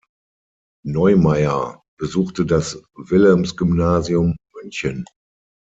Neumayr 0.83 1.79
besuchte 1.95 2.43
das 2.47 2.81
Wilhelmsgymnasium 2.95 4.35
München. 4.55 5.05